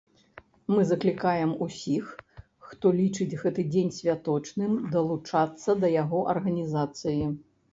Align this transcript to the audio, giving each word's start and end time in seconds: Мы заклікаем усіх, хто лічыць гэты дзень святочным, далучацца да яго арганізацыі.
Мы 0.75 0.85
заклікаем 0.91 1.51
усіх, 1.65 2.07
хто 2.69 2.93
лічыць 3.01 3.37
гэты 3.43 3.67
дзень 3.75 3.93
святочным, 4.01 4.73
далучацца 4.97 5.77
да 5.85 5.93
яго 6.03 6.27
арганізацыі. 6.35 7.23